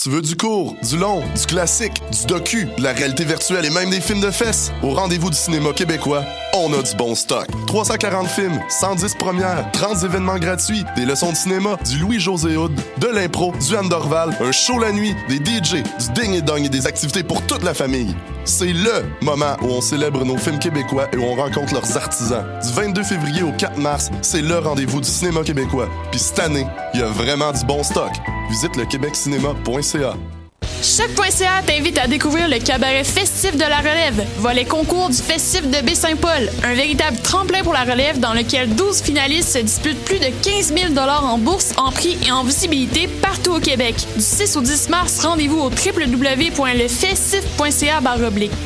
[0.00, 3.70] Tu veux du court, du long, du classique, du docu, de la réalité virtuelle et
[3.70, 4.70] même des films de fesses?
[4.84, 6.22] Au rendez-vous du cinéma québécois,
[6.54, 7.48] on a du bon stock.
[7.66, 13.06] 340 films, 110 premières, 30 événements gratuits, des leçons de cinéma, du Louis-José Hood, de
[13.08, 16.86] l'impro, du Andorval, un show la nuit, des DJ, du ding et dong et des
[16.86, 18.14] activités pour toute la famille.
[18.44, 22.44] C'est LE moment où on célèbre nos films québécois et où on rencontre leurs artisans.
[22.62, 25.88] Du 22 février au 4 mars, c'est le rendez-vous du cinéma québécois.
[26.12, 28.12] Puis cette année, il y a vraiment du bon stock.
[28.48, 30.37] Visite le québeccinéma.ca.
[30.82, 35.84] Choc.ca t'invite à découvrir le cabaret festif de la relève, volet concours du festif de
[35.84, 40.28] Baie-Saint-Paul, un véritable tremplin pour la relève dans lequel 12 finalistes se disputent plus de
[40.42, 43.96] 15 000 en bourse, en prix et en visibilité partout au Québec.
[44.14, 48.00] Du 6 au 10 mars, rendez-vous au www.lefestif.ca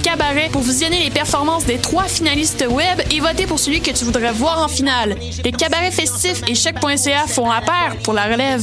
[0.02, 4.04] cabaret pour visionner les performances des trois finalistes web et voter pour celui que tu
[4.04, 5.16] voudrais voir en finale.
[5.44, 7.62] Le cabaret festif et Choc.ca font la
[8.02, 8.62] pour la relève.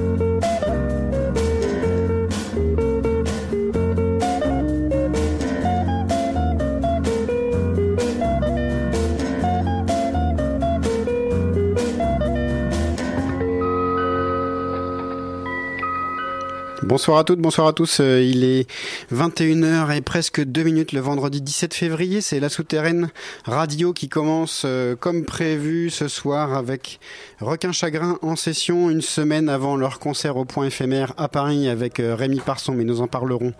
[16.91, 18.01] Bonsoir à toutes, bonsoir à tous.
[18.01, 18.69] Euh, il est
[19.13, 22.19] 21h et presque 2 minutes le vendredi 17 février.
[22.19, 23.11] C'est la souterraine
[23.45, 26.99] radio qui commence euh, comme prévu ce soir avec
[27.39, 32.01] Requin Chagrin en session une semaine avant leur concert au point éphémère à Paris avec
[32.01, 33.53] euh, Rémi Parson, mais nous en parlerons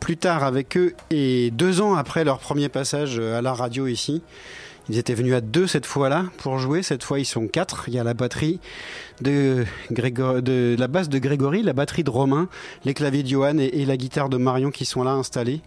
[0.00, 4.20] plus tard avec eux et deux ans après leur premier passage à la radio ici.
[4.88, 6.82] Ils étaient venus à deux cette fois-là pour jouer.
[6.82, 7.84] Cette fois, ils sont quatre.
[7.88, 8.60] Il y a la batterie
[9.22, 12.48] de, de la basse de Grégory, la batterie de Romain,
[12.84, 15.62] les claviers de Johan et, la guitare de Marion qui sont là installés.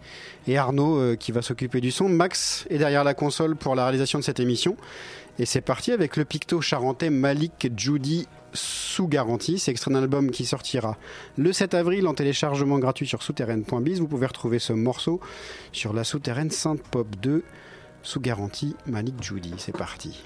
[0.46, 2.08] Et Arnaud euh, qui va s'occuper du son.
[2.08, 4.76] Max est derrière la console pour la réalisation de cette émission.
[5.40, 9.58] Et c'est parti avec le picto charentais Malik Judy sous garantie.
[9.58, 10.96] C'est extrait d'un album qui sortira
[11.36, 14.00] le 7 avril en téléchargement gratuit sur souterraine.biz.
[14.00, 15.20] Vous pouvez retrouver ce morceau
[15.72, 17.42] sur la souterraine Sainte Pop 2
[18.08, 19.52] sous garantie Malik Judy.
[19.58, 20.22] C'est parti.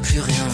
[0.00, 0.49] Plus rien.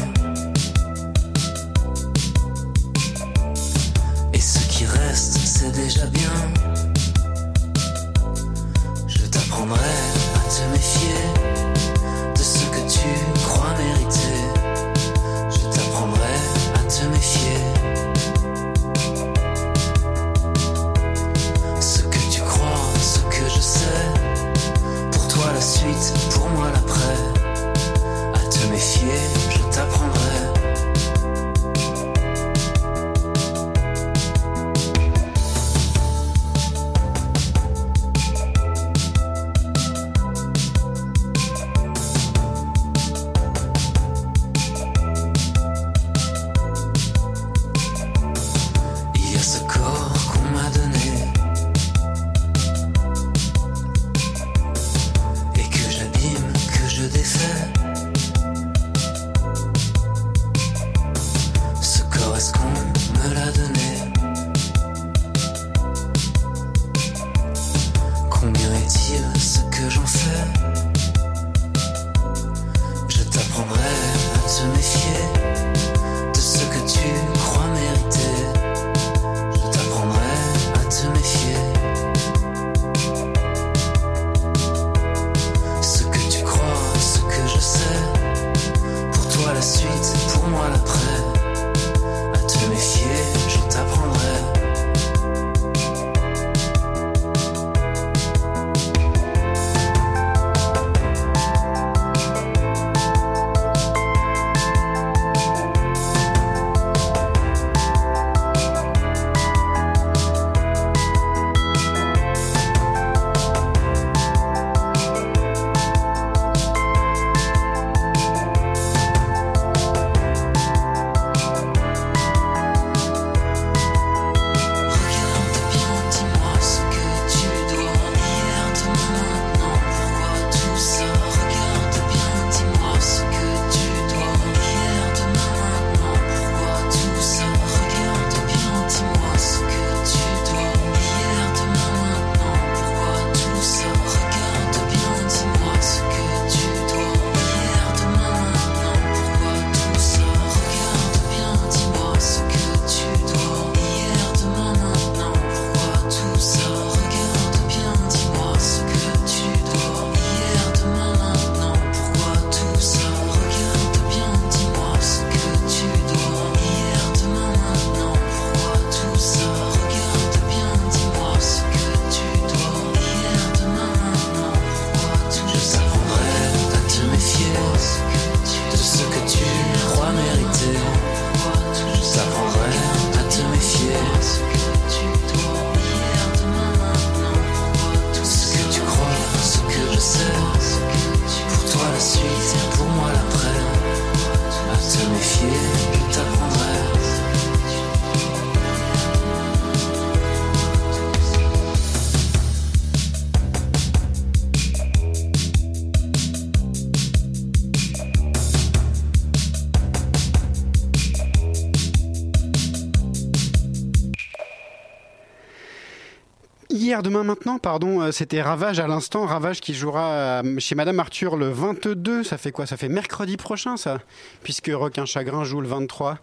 [216.96, 219.26] Hier, demain, maintenant, pardon, euh, c'était Ravage à l'instant.
[219.26, 222.24] Ravage qui jouera euh, chez Madame Arthur le 22.
[222.24, 222.64] Ça fait quoi?
[222.64, 223.98] Ça fait mercredi prochain, ça?
[224.42, 226.16] Puisque Requin Chagrin joue le 23.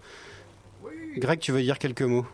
[1.17, 2.25] Greg, tu veux dire quelques mots?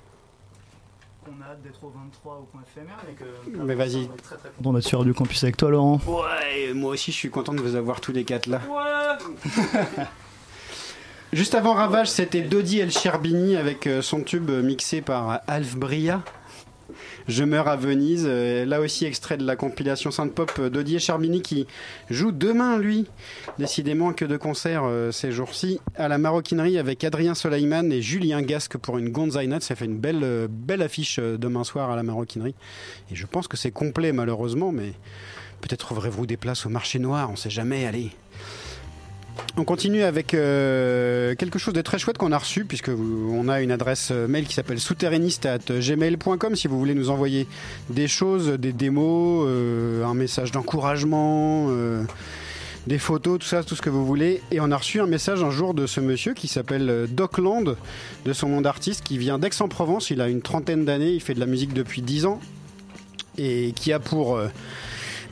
[1.27, 3.25] On a hâte d'être au 23 au point éphémère et que.
[3.61, 4.07] Mais vas-y.
[4.23, 5.99] Très très content d'être sur du campus avec toi, Laurent.
[6.07, 8.61] Ouais, moi aussi je suis content de vous avoir tous les quatre là.
[11.33, 16.23] Juste avant Ravage, c'était Dodi El Cherbini avec euh, son tube mixé par Alf Bria.
[17.29, 20.99] Je meurs à Venise, euh, là aussi extrait de la compilation Sainte Pop Dodi El
[20.99, 21.67] Cherbini qui
[22.09, 23.05] joue demain lui.
[23.59, 28.41] Décidément que de concerts euh, ces jours-ci à la maroquinerie avec Adrien Soleiman et Julien
[28.41, 29.61] Gasque pour une Gonzai Night.
[29.61, 32.55] Ça fait une belle, euh, belle affiche euh, demain soir à la maroquinerie.
[33.11, 34.93] Et je pense que c'est complet malheureusement, mais
[35.61, 38.09] peut-être trouverez-vous des places au marché noir, on sait jamais, allez.
[39.59, 43.59] On continue avec euh, quelque chose de très chouette qu'on a reçu, puisque on a
[43.59, 47.45] une adresse euh, mail qui s'appelle souterrainiste.gmail.com si vous voulez nous envoyer
[47.89, 51.67] des choses, des démos, euh, un message d'encouragement,
[52.87, 54.41] des photos, tout ça, tout ce que vous voulez.
[54.51, 57.37] Et on a reçu un message un jour de ce monsieur qui s'appelle euh, Doc
[57.37, 57.75] Land,
[58.25, 60.09] de son nom d'artiste, qui vient d'Aix-en-Provence.
[60.09, 62.39] Il a une trentaine d'années, il fait de la musique depuis 10 ans,
[63.37, 64.39] et qui a pour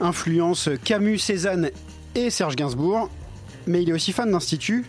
[0.01, 1.71] influence Camus, Cézanne
[2.15, 3.09] et Serge Gainsbourg
[3.67, 4.85] mais il est aussi fan d'Institut,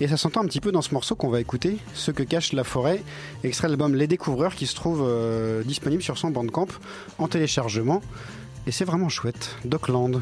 [0.00, 2.52] et ça s'entend un petit peu dans ce morceau qu'on va écouter, Ce que cache
[2.52, 3.02] la forêt,
[3.44, 6.68] extrait de l'album Les Découvreurs, qui se trouve euh, disponible sur son Bandcamp
[7.18, 8.02] en téléchargement,
[8.66, 9.56] et c'est vraiment chouette.
[9.64, 10.20] Dockland.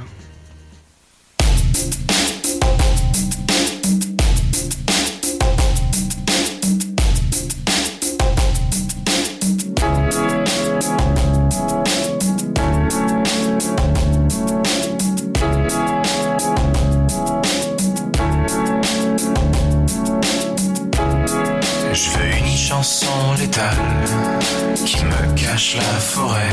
[24.84, 26.52] Qui me cache la forêt.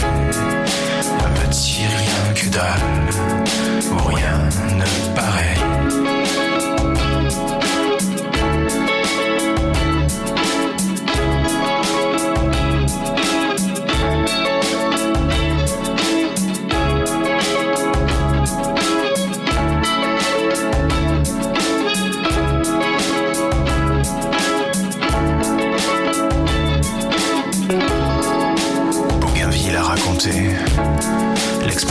[1.25, 2.85] Un petit rien que dalle
[3.91, 4.39] où rien
[4.75, 6.26] ne paraît.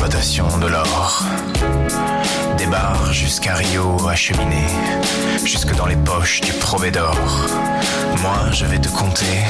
[0.08, 1.24] De l'or.
[2.56, 2.66] Des
[3.12, 4.64] jusqu'à Rio acheminé,
[5.44, 7.16] jusque dans les poches du provédor.
[8.22, 9.44] Moi, je vais te conter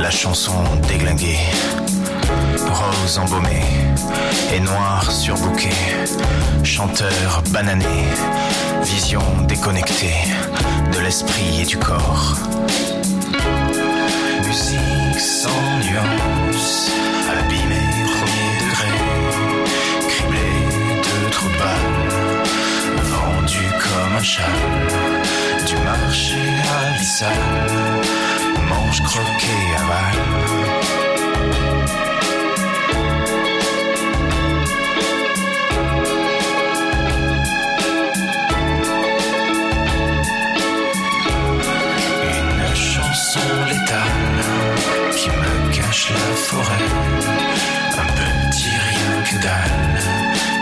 [0.00, 0.52] la chanson
[0.86, 1.40] déglinguée.
[2.70, 3.64] Rose embaumée
[4.54, 5.70] et noir surbouqué,
[6.62, 8.04] chanteur banané,
[8.84, 10.14] vision déconnectée
[10.92, 12.36] de l'esprit et du corps.
[14.46, 15.50] Musique sans
[15.82, 16.37] nuance,
[24.20, 27.28] du marché à l'issal,
[28.68, 30.24] manche croquée à balle.
[42.24, 44.42] Une chanson létale
[45.14, 46.88] qui me cache la forêt.
[47.98, 50.57] Un petit rien que dalle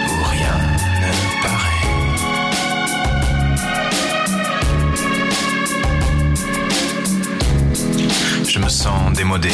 [8.66, 9.52] me sens démodé,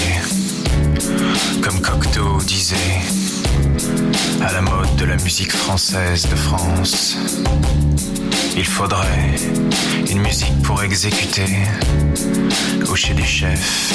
[1.61, 2.98] comme Cocteau disait,
[4.40, 7.18] à la mode de la musique française de France.
[8.57, 9.37] Il faudrait
[10.11, 11.59] une musique pour exécuter,
[12.90, 13.92] ou chez des chefs.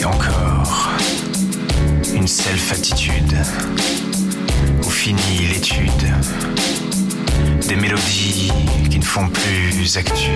[0.00, 0.90] Et encore,
[2.14, 3.36] une self-attitude,
[4.86, 6.06] où finit l'étude.
[7.66, 8.52] Des mélodies
[8.88, 10.30] qui ne font plus actu.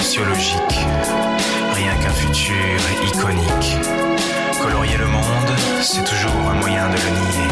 [0.00, 0.80] Sociologique,
[1.72, 3.78] rien qu'un futur iconique.
[4.60, 5.52] Colorier le monde,
[5.82, 7.50] c'est toujours un moyen de le nier.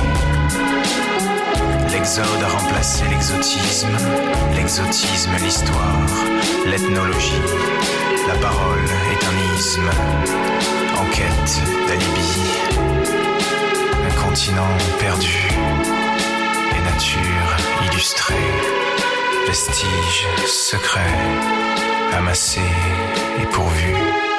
[1.92, 3.96] L'exode a remplacé l'exotisme,
[4.56, 6.08] l'exotisme l'histoire,
[6.66, 7.42] l'ethnologie.
[8.26, 9.90] La parole est un isme,
[10.98, 12.32] en quête d'alibi.
[14.04, 15.48] Un continent perdu
[16.76, 18.50] et nature illustrée.
[19.46, 21.81] Vestiges, secrets,
[22.12, 22.60] amassés
[23.40, 24.31] et pourvus.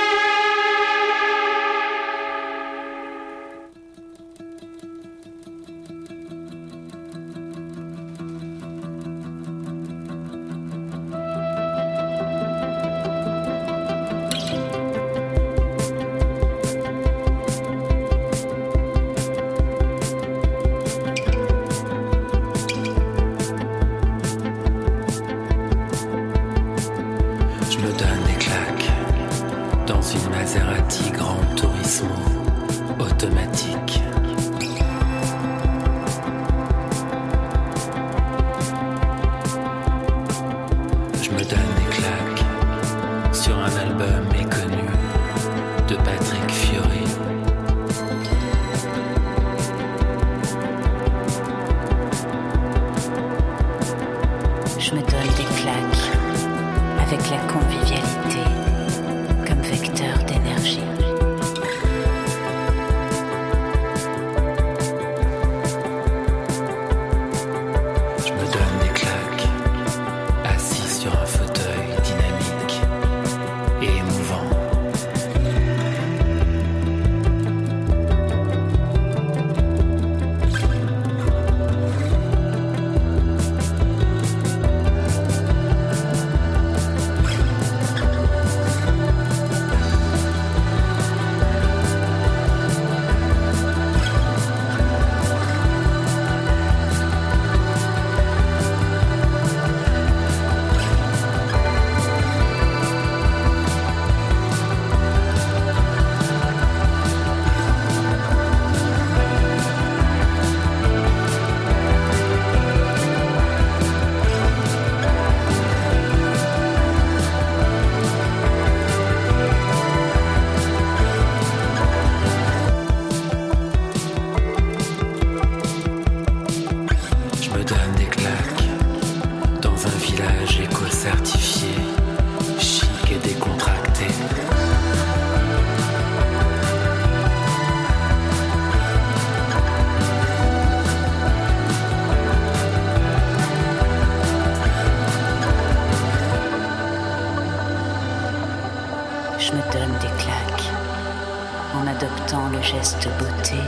[152.63, 153.59] Geste beauté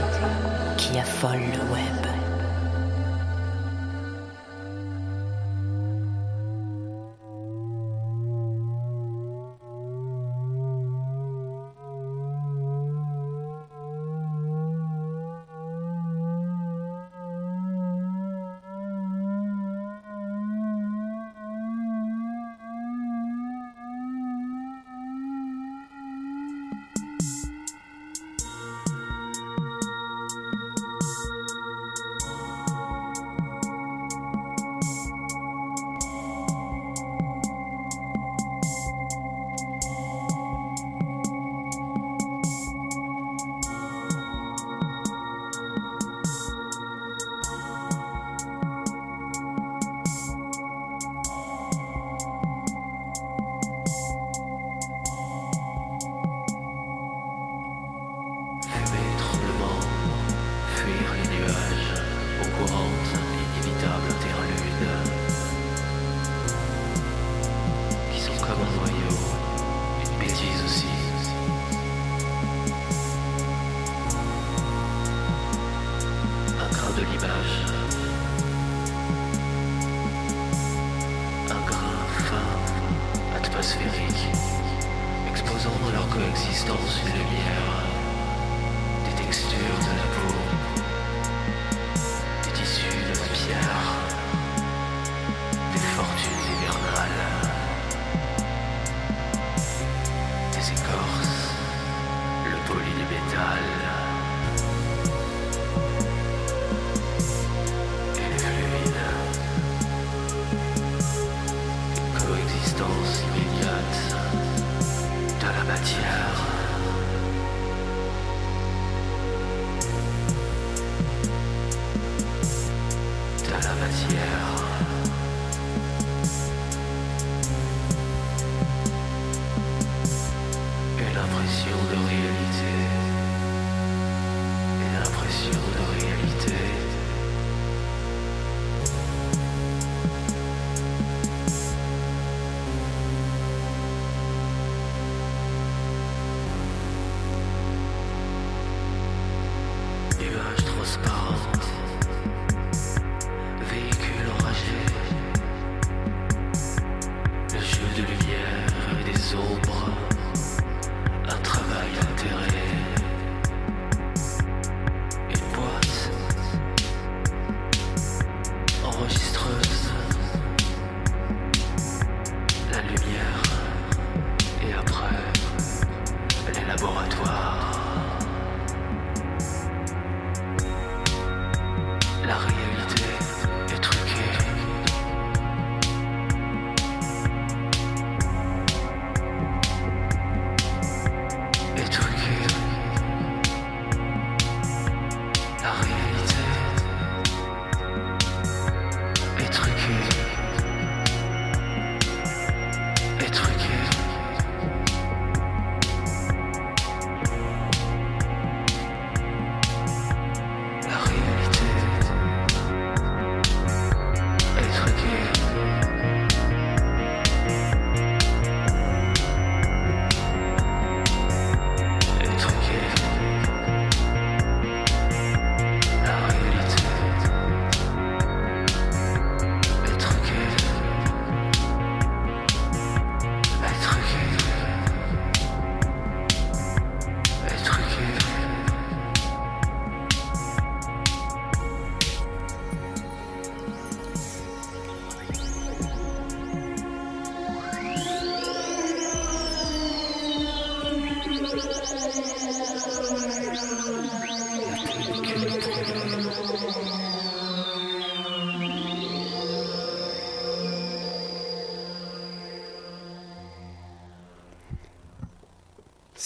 [0.77, 2.25] qui affole le web.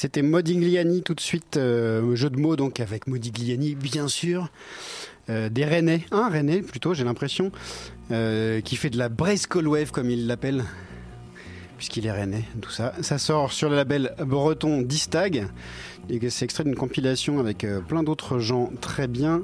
[0.01, 4.47] C'était Modigliani tout de suite, euh, jeu de mots donc avec Modigliani bien sûr,
[5.29, 7.51] euh, des Rennais, un Rennais plutôt j'ai l'impression,
[8.09, 10.63] euh, qui fait de la Call Wave comme il l'appelle,
[11.75, 12.93] puisqu'il est Rennais, tout ça.
[13.01, 15.47] Ça sort sur le label breton Distag,
[16.09, 19.41] et c'est extrait d'une compilation avec plein d'autres gens très bien,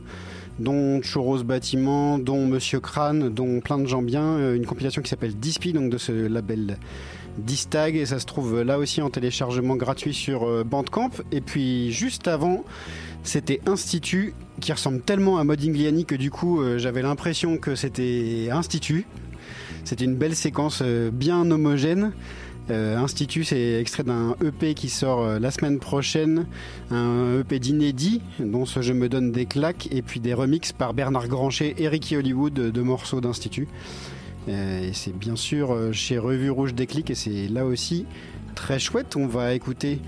[0.59, 5.35] dont Churros Bâtiment, dont Monsieur Crâne, dont plein de gens bien, une compilation qui s'appelle
[5.35, 6.77] Dispi, donc de ce label
[7.37, 11.11] Distag et ça se trouve là aussi en téléchargement gratuit sur euh, Bandcamp.
[11.31, 12.63] Et puis juste avant,
[13.23, 18.49] c'était Institut qui ressemble tellement à Modigliani que du coup euh, j'avais l'impression que c'était
[18.51, 19.05] Institut.
[19.83, 22.13] C'était une belle séquence euh, bien homogène.
[22.67, 26.47] Institut, c'est extrait d'un EP qui sort la semaine prochaine,
[26.89, 30.95] un EP d'inédit dont ce Je me donne des claques et puis des remixes par
[30.95, 33.67] Bernard Granchet et Ricky Hollywood de morceaux d'Institut.
[34.47, 38.05] Euh, et c'est bien sûr euh, chez Revue Rouge Déclic et c'est là aussi
[38.53, 39.15] très chouette.
[39.15, 39.99] On va écouter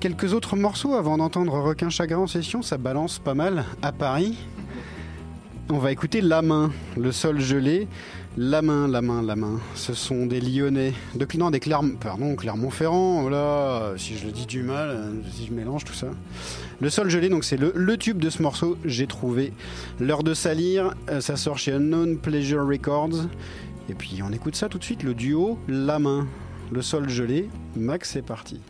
[0.00, 2.62] quelques autres morceaux avant d'entendre Requin Chagrin en session.
[2.62, 4.36] Ça balance pas mal à Paris.
[5.70, 7.88] On va écouter La Main, le sol gelé.
[8.36, 9.60] La main, la main, la main.
[9.76, 10.92] Ce sont des Lyonnais.
[11.14, 13.22] De non, des Clermont, pardon, Clermont-Ferrand.
[13.22, 16.08] Voilà, si je le dis du mal, euh, si je mélange tout ça.
[16.80, 18.76] Le sol gelé, donc c'est le, tube de ce morceau.
[18.84, 19.52] J'ai trouvé.
[20.00, 23.28] L'heure de salir, ça sort chez Unknown Pleasure Records.
[23.88, 26.26] Et puis on écoute ça tout de suite, le duo La Main,
[26.72, 27.48] le sol gelé.
[27.76, 28.60] Max, c'est parti.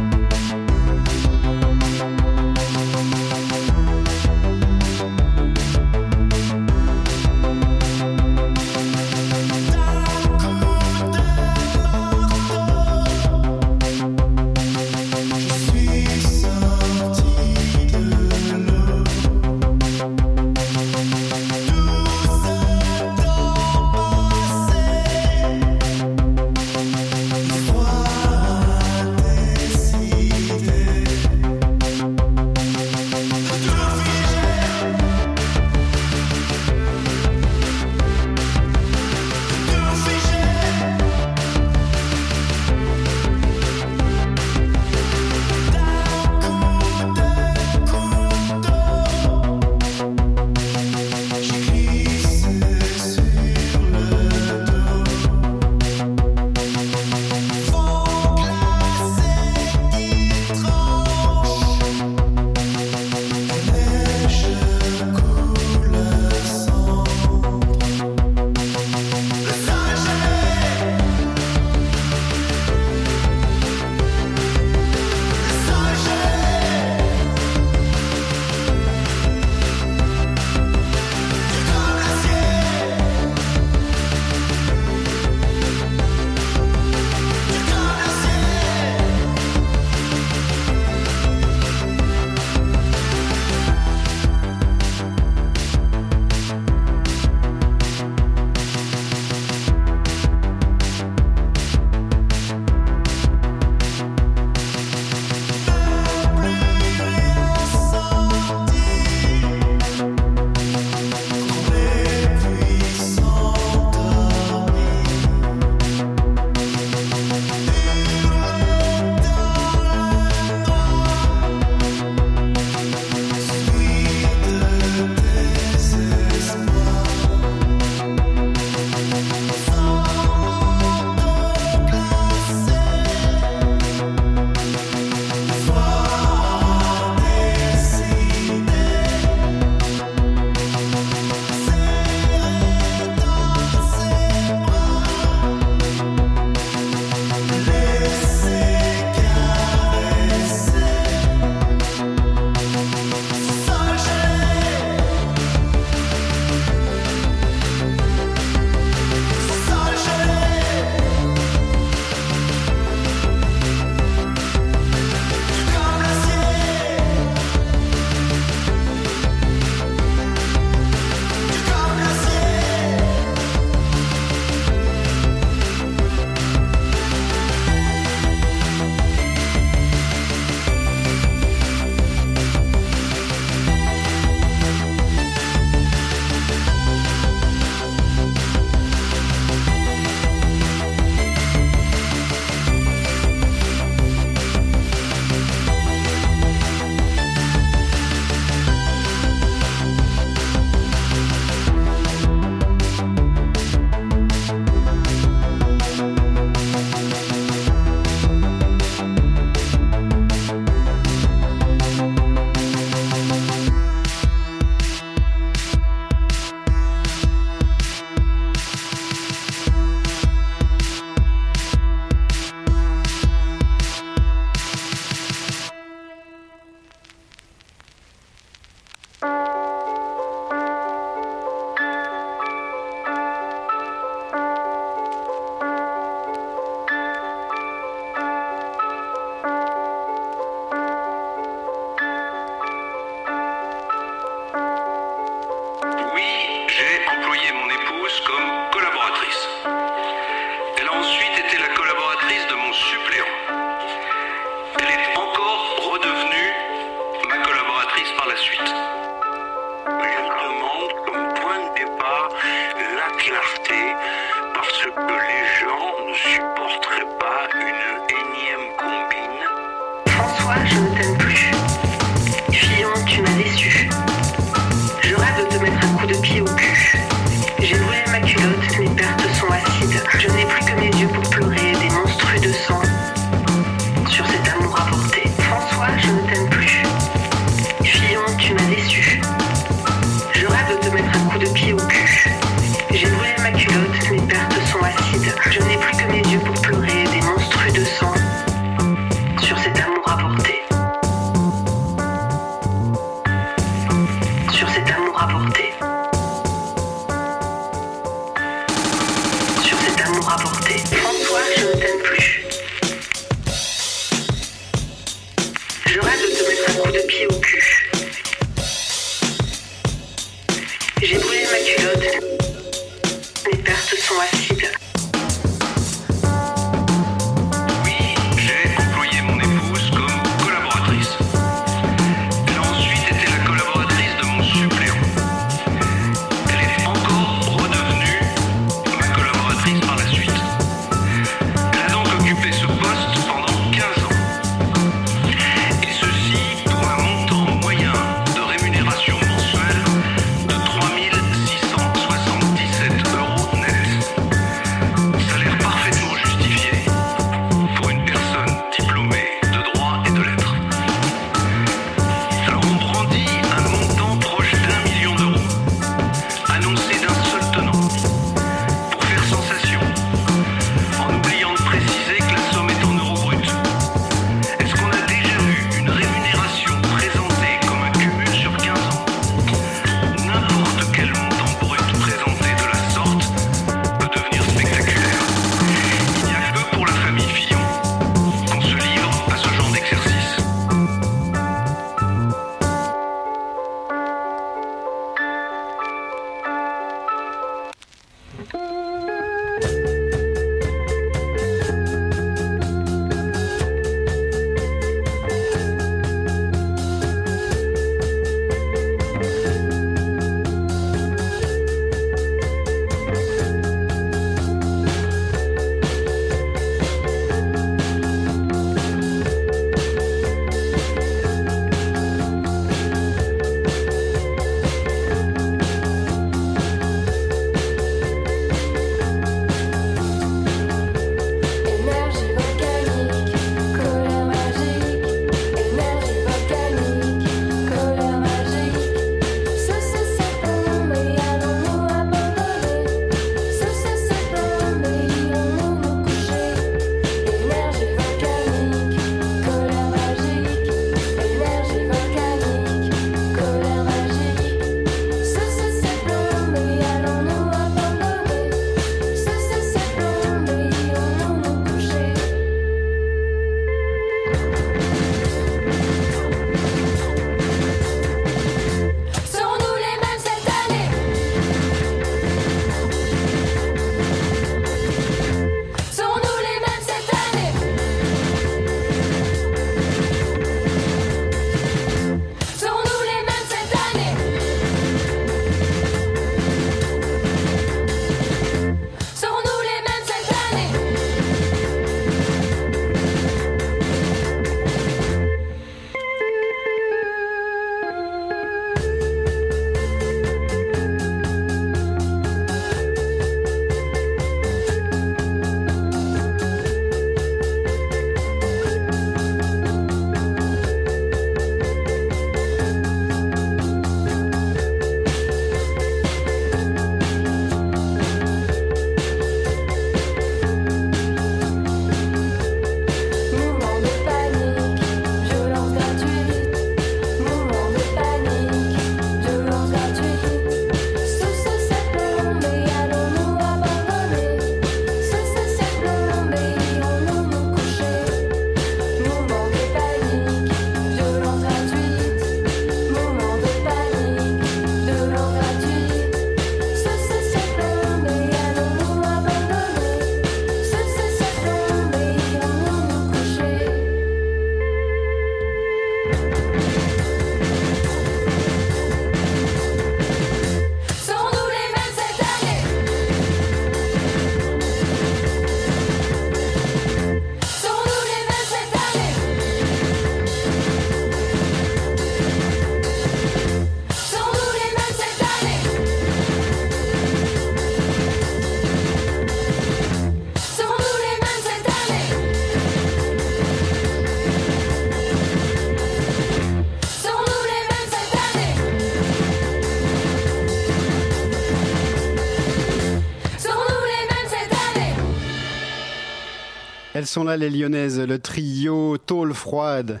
[597.12, 600.00] Sont là, les lyonnaises, le trio Tôle Froide,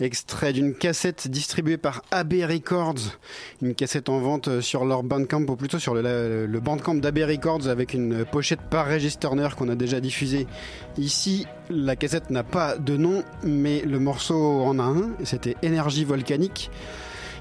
[0.00, 3.16] extrait d'une cassette distribuée par AB Records,
[3.62, 7.94] une cassette en vente sur leur Bandcamp, ou plutôt sur le, Bandcamp d'AB Records avec
[7.94, 10.48] une pochette par Regis Turner qu'on a déjà diffusée
[10.96, 11.46] ici.
[11.70, 16.72] La cassette n'a pas de nom, mais le morceau en a un, c'était Énergie volcanique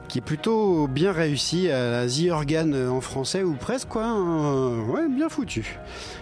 [0.07, 4.79] qui est plutôt bien réussi à la The Organ en français ou presque quoi, hein.
[4.89, 5.77] ouais bien foutu.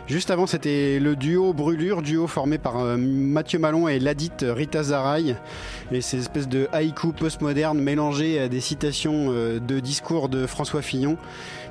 [0.08, 4.84] Juste avant c'était le duo Brûlure, duo formé par euh, Mathieu Malon et l'adite Rita
[4.84, 5.36] Zaraï
[5.92, 10.82] et ces espèces de haïku postmoderne mélangés à des citations euh, de discours de François
[10.82, 11.18] Fillon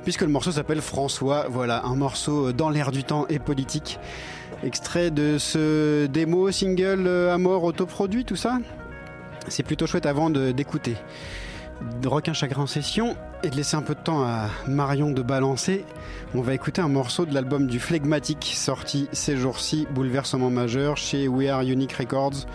[0.03, 3.99] puisque le morceau s'appelle François, voilà un morceau dans l'air du temps et politique.
[4.63, 8.59] Extrait de ce démo single à mort autoproduit tout ça?
[9.47, 10.95] C'est plutôt chouette avant d'écouter
[12.01, 15.21] de Requin Chagrin en session et de laisser un peu de temps à Marion de
[15.21, 15.85] balancer,
[16.33, 21.27] on va écouter un morceau de l'album du Phlegmatic sorti ces jours-ci, Bouleversement majeur chez
[21.27, 22.45] We Are Unique Records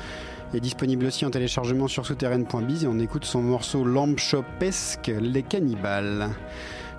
[0.55, 5.43] est disponible aussi en téléchargement sur souterraine.biz et on écoute son morceau Lamp Shopesque, Les
[5.43, 6.31] Cannibales,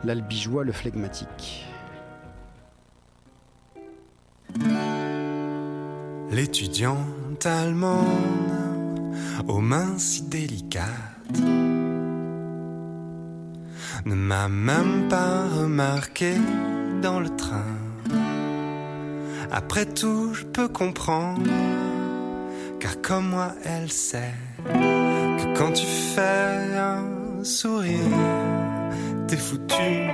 [0.03, 1.65] l'albigeois, le Phlegmatic.
[6.31, 8.05] L'étudiante allemande
[9.47, 10.87] aux mains si délicates
[14.05, 16.33] ne m'a même pas remarqué
[17.01, 17.65] dans le train.
[19.51, 21.49] Après tout, je peux comprendre,
[22.79, 24.33] car comme moi, elle sait
[24.65, 27.99] que quand tu fais un sourire,
[29.27, 30.09] t'es foutu.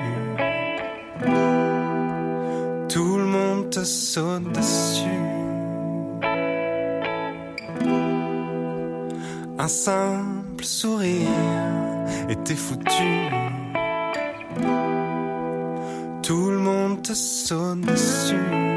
[2.90, 5.04] Tout le monde te saute dessus.
[9.60, 11.28] Un simple sourire
[12.30, 13.57] et t'es foutu.
[16.24, 18.77] Tout le monde te saute dessus.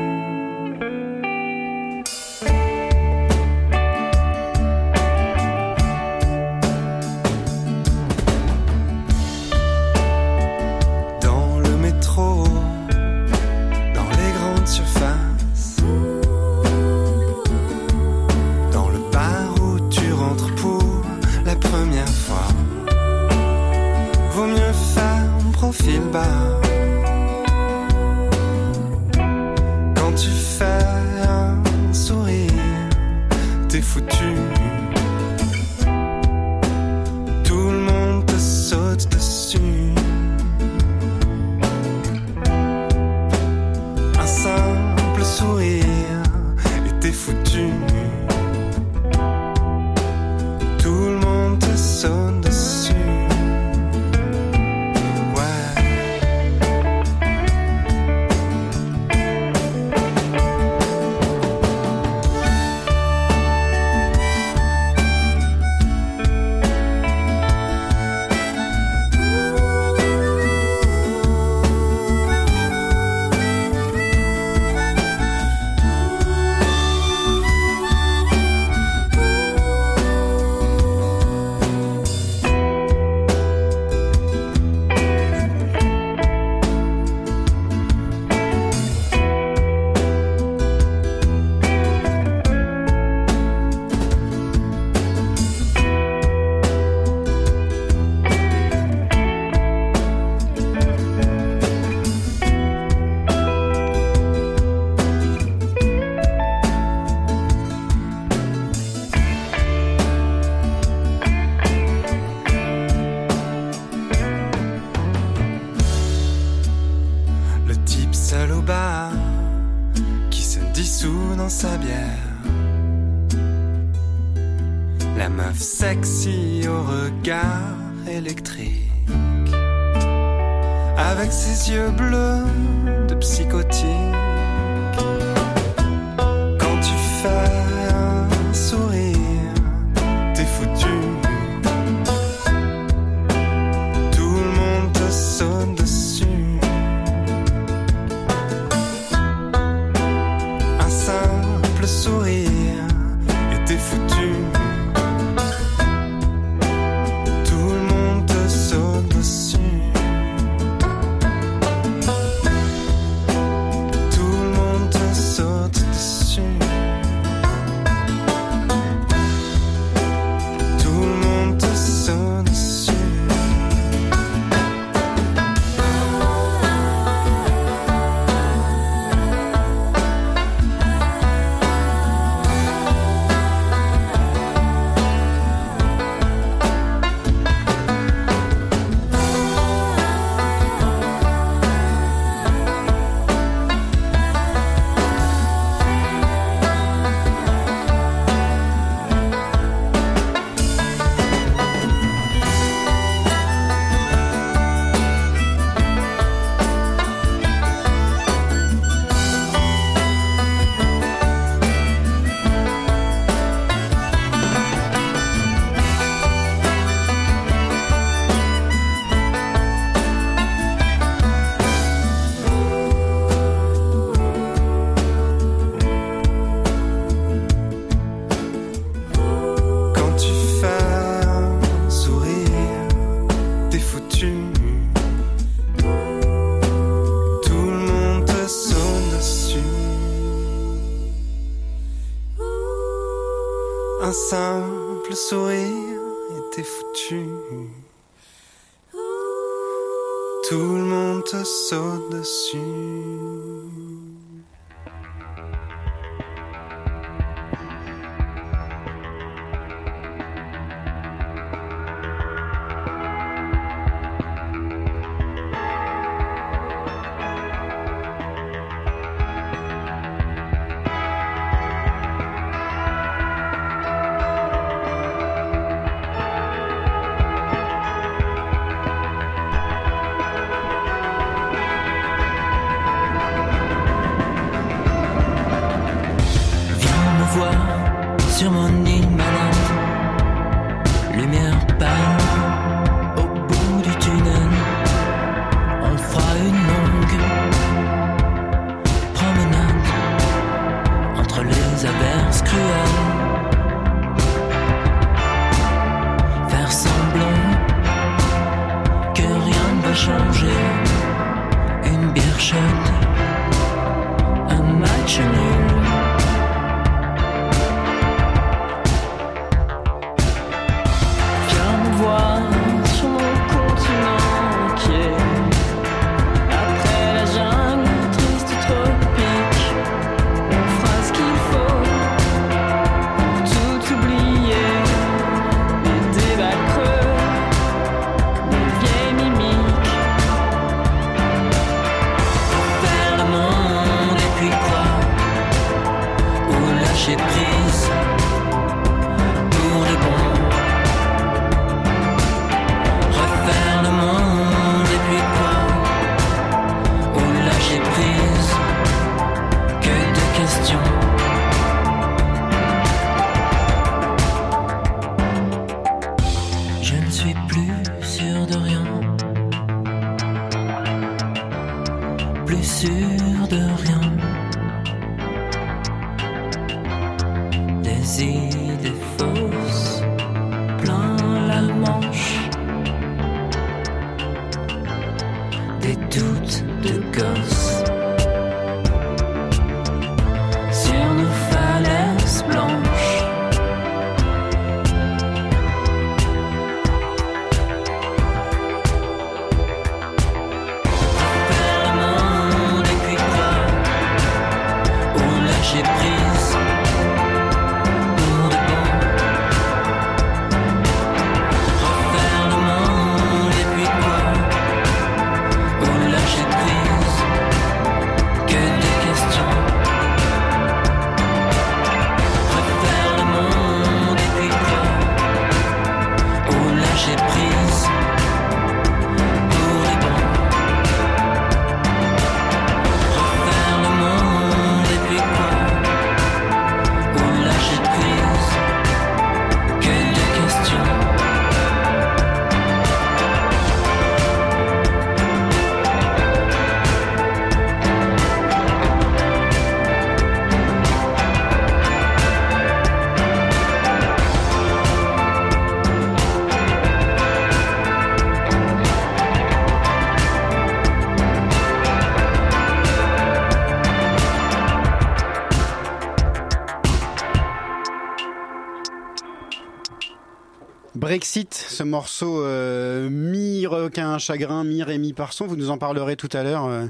[471.10, 476.66] Brexit, ce morceau euh, mi-requin chagrin, mi-rémi parson, vous nous en parlerez tout à l'heure.
[476.66, 476.86] Euh,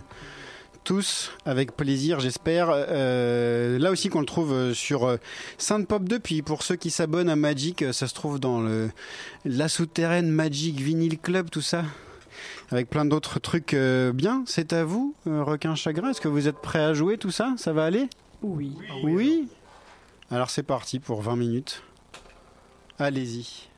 [0.84, 2.68] tous avec plaisir, j'espère.
[2.70, 5.16] Euh, là aussi qu'on le trouve sur
[5.56, 6.18] Sainte Pop 2.
[6.18, 8.90] Puis pour ceux qui s'abonnent à Magic, ça se trouve dans le
[9.46, 11.86] la souterraine Magic Vinyl Club, tout ça
[12.70, 14.44] avec plein d'autres trucs bien.
[14.44, 16.10] C'est à vous, requin chagrin.
[16.10, 17.54] Est-ce que vous êtes prêt à jouer tout ça?
[17.56, 18.06] Ça va aller?
[18.42, 18.74] Oui.
[19.02, 19.48] Oui?
[20.30, 21.82] Alors c'est parti pour 20 minutes.
[22.98, 23.69] Allez-y.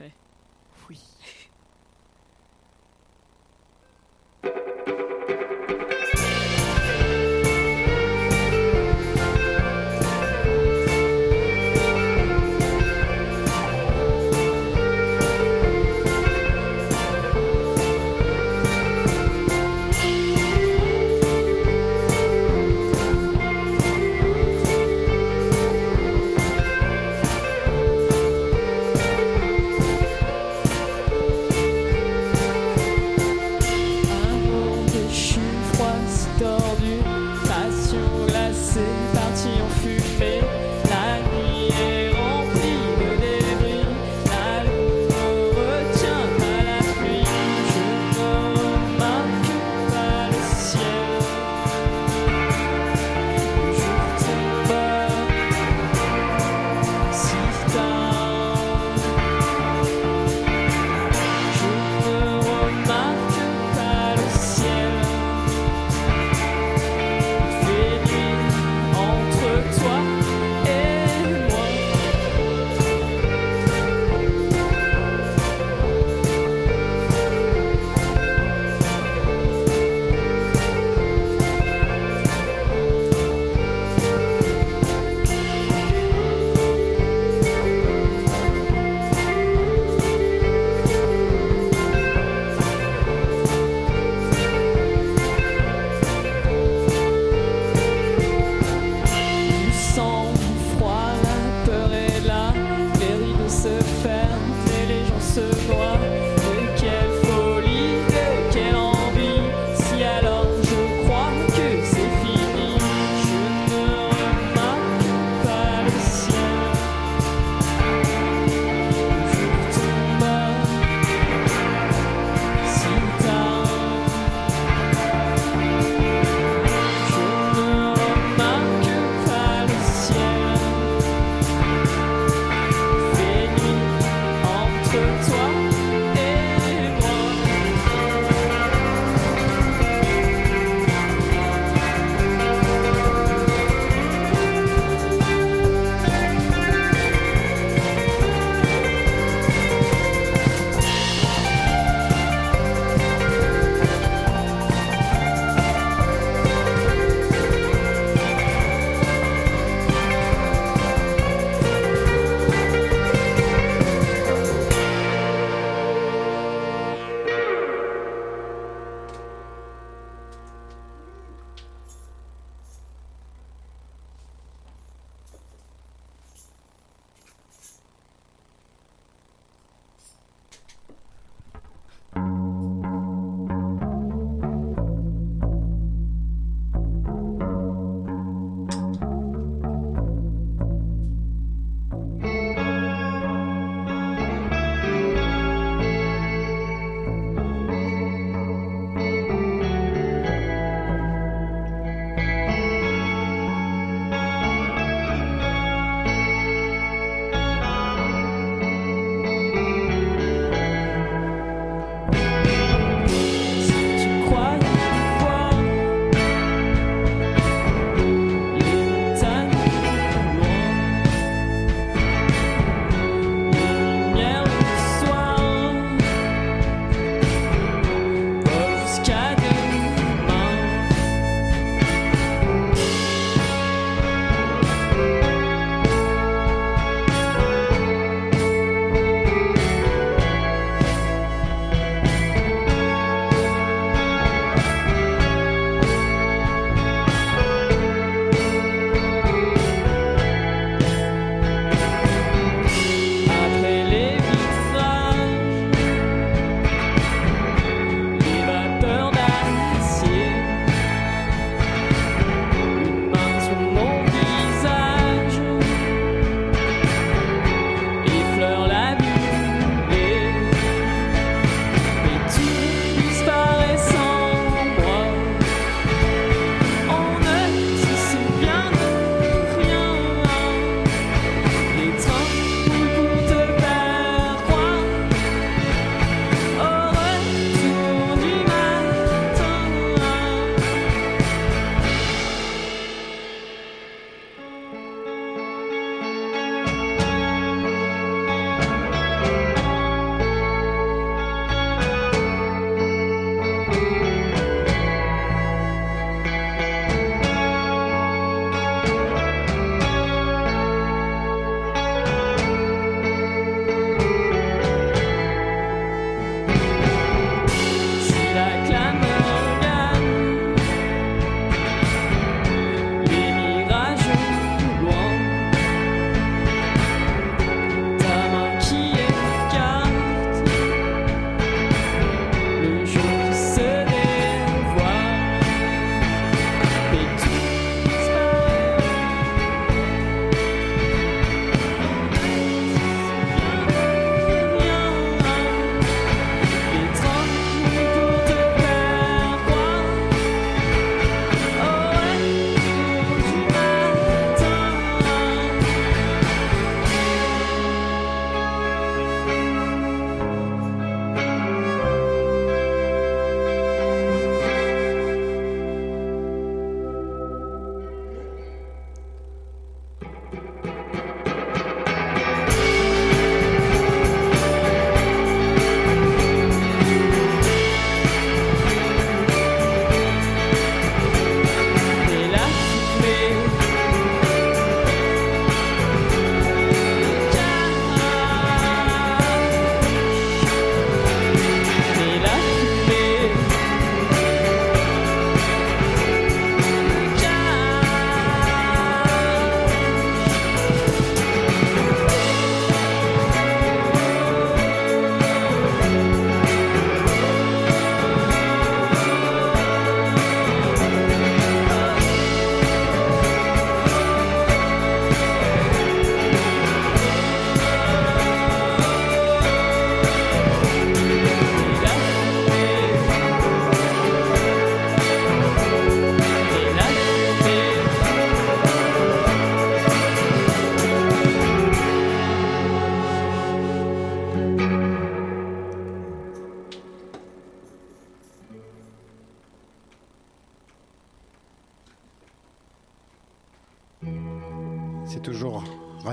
[0.00, 0.27] Romain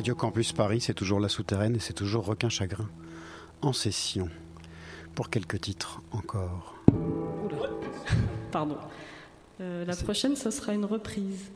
[0.06, 2.88] Radio Campus Paris, c'est toujours la souterraine et c'est toujours requin chagrin.
[3.64, 4.30] En session.
[5.16, 6.76] Pour quelques titres encore.
[8.52, 8.78] Pardon.
[9.62, 11.50] Euh, la prochaine, ce sera une reprise.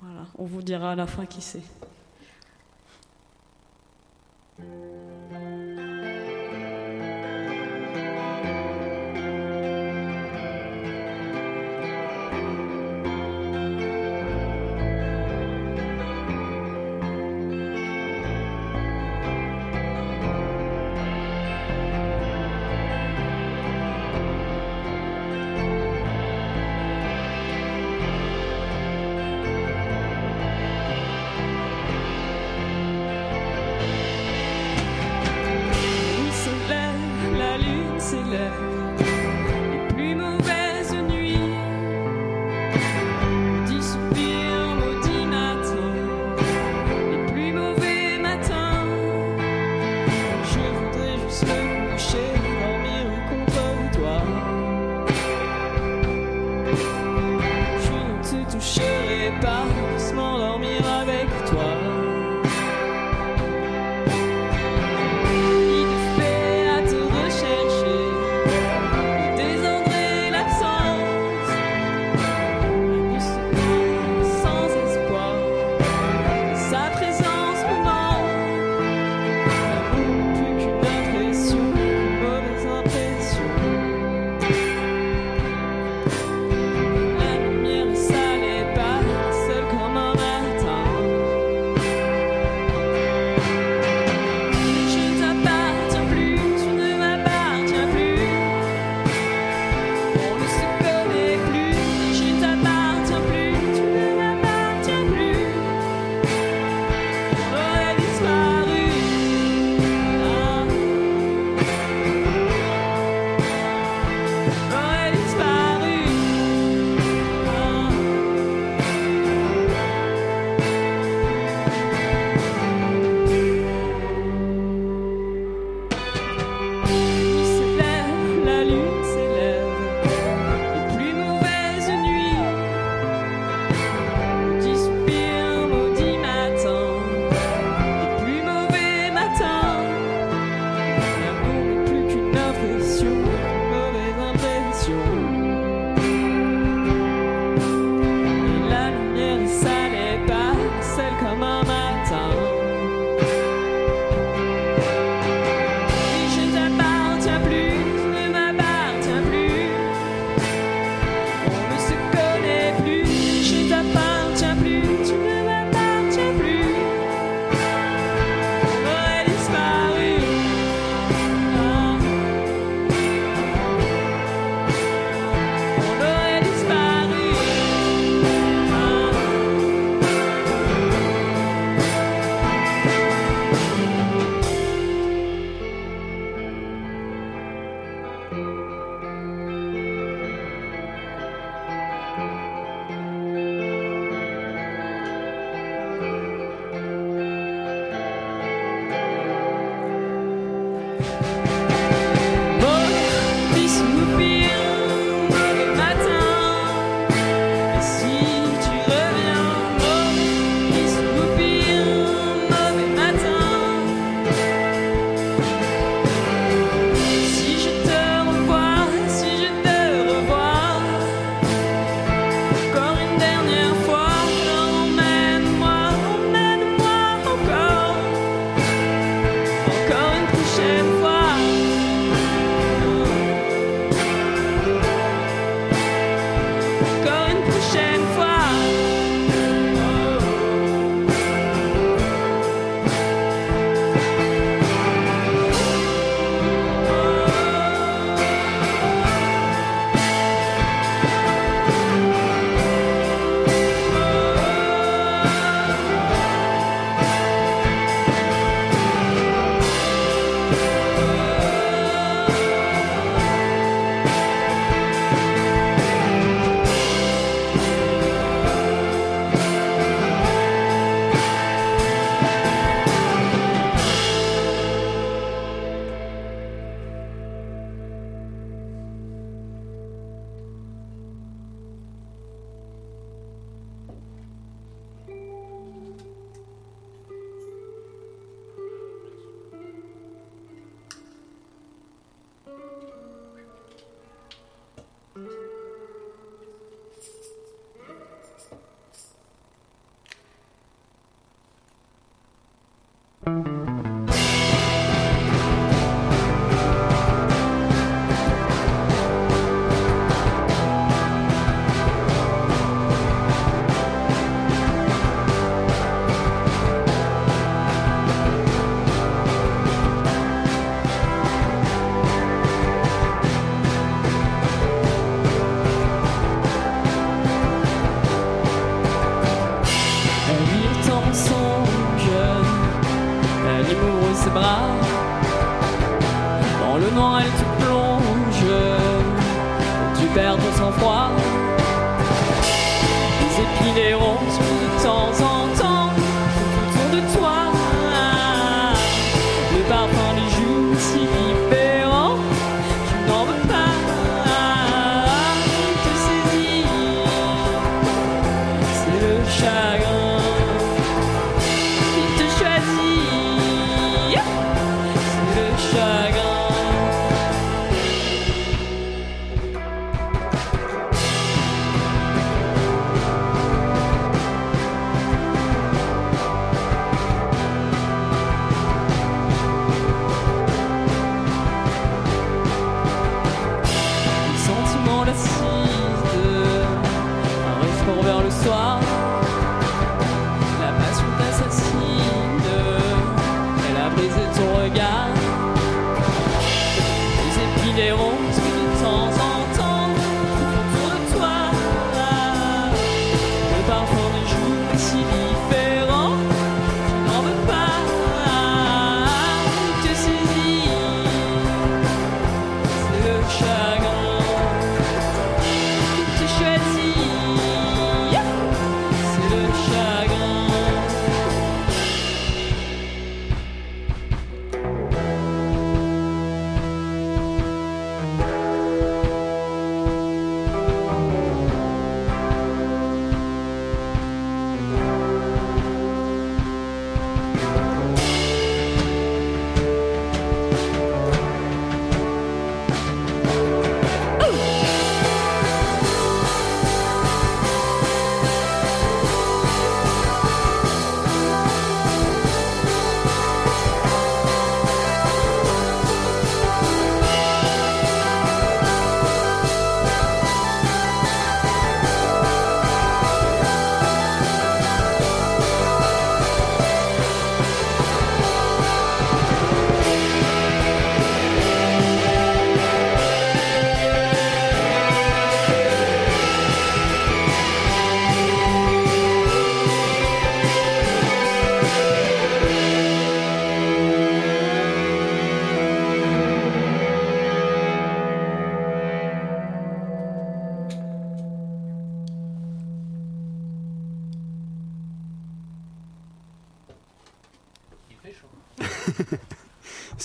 [0.00, 1.64] Voilà, on vous dira à la fin qui c'est.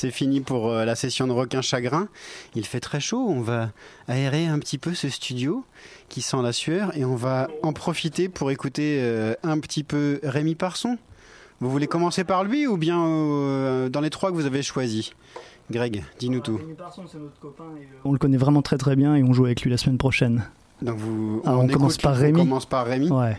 [0.06, 2.10] C'est fini pour euh, la session de requin chagrin.
[2.54, 3.26] Il fait très chaud.
[3.28, 3.72] On va
[4.08, 5.66] aérer un petit peu ce studio
[6.10, 10.20] qui sent la sueur et on va en profiter pour écouter euh, un petit peu
[10.22, 11.00] Rémi Parson.
[11.60, 15.10] Vous voulez commencer par lui ou bien euh, dans les trois que vous avez choisis?
[15.72, 16.58] Greg, dis-nous tout.
[16.58, 17.64] Rémi Parson, c'est notre copain.
[17.76, 19.78] Et, euh, On le connaît vraiment très très bien et on joue avec lui la
[19.78, 20.44] semaine prochaine.
[20.84, 23.10] Donc vous, Ah, on commence par on Rémi commence par Rémi.
[23.10, 23.36] Ouais.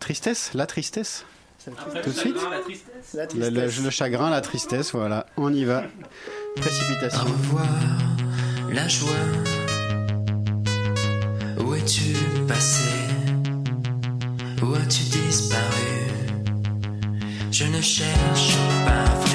[0.00, 1.24] Tristesse, la tristesse.
[1.64, 2.36] Tout de suite.
[3.14, 3.34] La tristesse.
[3.36, 5.26] Le, le- le chagrin, la tristesse, voilà.
[5.36, 5.82] On y va.
[6.56, 7.24] Précipitation.
[7.24, 7.66] revoir
[8.72, 9.08] la joie.
[11.64, 12.14] Où es-tu
[12.46, 12.88] passé?
[14.62, 15.62] Où as-tu disparu?
[17.50, 18.54] Je ne cherche
[18.86, 19.27] pas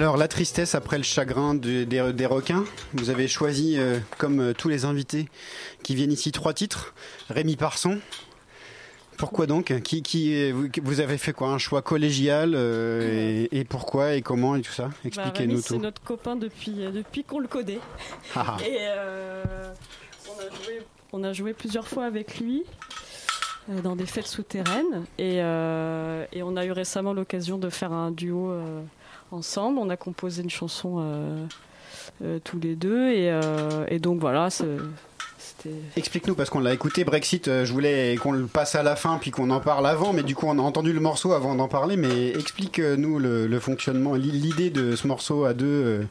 [0.00, 2.64] Alors, la tristesse après le chagrin de- des, des requins.
[2.94, 5.28] Vous avez choisi, euh, comme euh, tous les invités
[5.82, 6.94] qui viennent ici, trois titres.
[7.28, 7.98] Rémi Parson.
[9.18, 13.58] Pourquoi donc qui, qui, euh, vous, vous avez fait quoi Un choix collégial euh, et,
[13.58, 14.84] et pourquoi et comment et tout ça?
[14.84, 15.74] Bah, Expliquez-nous tout.
[15.74, 17.80] C'est notre copain depuis, depuis qu'on le connaît.
[18.34, 18.64] Ah ah.
[18.66, 18.78] Et
[20.30, 20.82] on, a joué,
[21.12, 22.62] on a joué plusieurs fois avec lui
[23.84, 25.04] dans des fêtes souterraines.
[25.18, 28.49] Et, et on a eu récemment l'occasion de faire un duo
[29.78, 31.44] On a composé une chanson euh,
[32.24, 33.08] euh, tous les deux.
[33.10, 34.48] Et, euh, donc voilà.
[35.96, 39.30] Explique-nous, parce qu'on l'a écouté, Brexit, je voulais qu'on le passe à la fin, puis
[39.30, 41.96] qu'on en parle avant, mais du coup on a entendu le morceau avant d'en parler,
[41.96, 46.06] mais explique-nous le, le fonctionnement, l'i- l'idée de ce morceau à deux,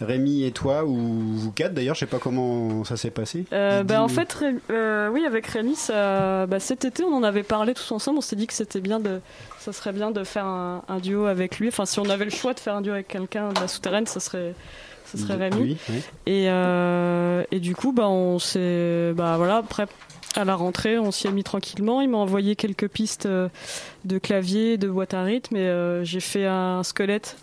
[0.00, 3.44] Rémi et toi, ou vous quatre d'ailleurs, je sais pas comment ça s'est passé.
[3.52, 7.22] Euh, bah, en fait, Ré- euh, oui, avec Rémi, ça- bah, cet été, on en
[7.22, 8.18] avait parlé tous ensemble.
[8.18, 9.20] On s'est dit que c'était bien de,
[9.58, 11.68] ça serait bien de faire un, un duo avec lui.
[11.68, 14.06] Enfin, si on avait le choix de faire un duo avec quelqu'un de la souterraine,
[14.06, 14.54] ça serait,
[15.06, 15.56] ça serait Rémi.
[15.62, 16.02] Oui, oui.
[16.26, 19.86] Et, euh, et du coup, bah, on s'est, bah voilà, après
[20.38, 22.02] à la rentrée, on s'y est mis tranquillement.
[22.02, 23.48] Il m'a envoyé quelques pistes euh,
[24.04, 27.36] de clavier, de boîte à rythme, et euh, j'ai fait un squelette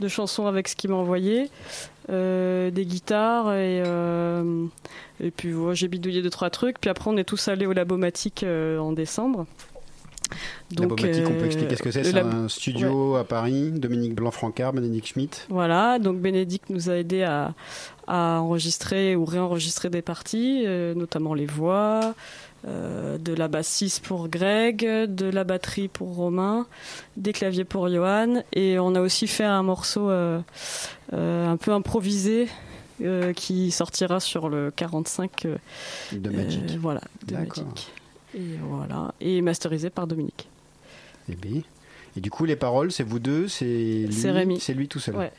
[0.00, 1.48] de chansons avec ce qu'il m'a envoyé,
[2.10, 4.66] euh, des guitares, et, euh,
[5.20, 6.80] et puis voilà, j'ai bidouillé deux trois trucs.
[6.80, 9.46] Puis après, on est tous allés au Labomatique euh, en décembre.
[10.78, 12.04] La Bomatique, on peut euh, expliquer ce que c'est?
[12.04, 15.46] C'est lab- un studio à Paris, Dominique Blanc-Francard, Bénédicte Schmitt.
[15.48, 17.54] Voilà, donc Bénédicte nous a aidé à,
[18.06, 22.14] à enregistrer ou réenregistrer des parties, euh, notamment les voix,
[22.66, 26.66] euh, de la bassiste pour Greg, de la batterie pour Romain,
[27.16, 30.40] des claviers pour Johan, et on a aussi fait un morceau euh,
[31.12, 32.48] euh, un peu improvisé.
[33.34, 35.56] qui sortira sur le 45 euh,
[36.12, 36.76] De Magic.
[36.78, 37.34] voilà, de.
[37.34, 37.90] Magic.
[38.34, 40.48] Et voilà, et masterisé par Dominique.
[41.30, 41.62] Eh bien.
[42.16, 44.60] Et du coup, les paroles, c'est vous deux, c'est lui, C'est Rémi.
[44.60, 45.16] c'est lui tout seul.
[45.16, 45.32] Ouais.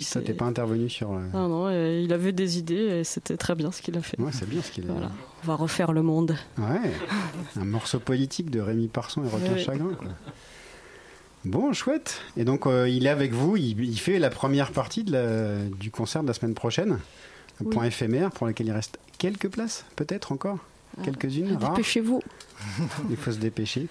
[0.00, 1.12] S'est- t'es pas intervenu sur.
[1.12, 1.70] euh, Non, non,
[2.02, 4.18] il avait des idées et c'était très bien ce qu'il a fait.
[4.20, 4.92] Ouais, c'est bien ce qu'il a.
[4.92, 5.10] Voilà.
[5.44, 6.36] On va refaire le monde.
[6.58, 6.90] Ouais,
[7.60, 9.58] un morceau politique de Rémi Parson et Requin Ouais.
[9.62, 9.90] Chagrin.
[9.98, 10.08] quoi.
[11.44, 12.20] Bon, chouette.
[12.36, 15.64] Et donc, euh, il est avec vous, il, il fait la première partie de la-
[15.80, 17.70] du concert de la semaine prochaine, un Oui.
[17.70, 20.58] point éphémère pour lequel il reste quelques places, peut-être encore?
[21.04, 21.70] Quelques-unes, rares?
[21.74, 22.22] Dépêchez-vous.
[23.10, 23.86] Il faut se dépêcher.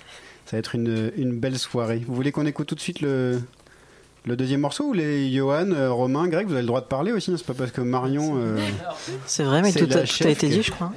[0.46, 2.04] Ça va être une, une belle soirée.
[2.08, 3.42] Vous voulez qu'on écoute tout de suite le,
[4.26, 7.12] le deuxième morceau ou les Johan, euh, Romain, Greg, vous avez le droit de parler
[7.12, 8.34] aussi, hein, c'est pas parce que Marion.
[8.38, 8.58] euh,
[9.26, 10.92] C'est vrai, mais tout a, tout a chef été que- dit, je crois.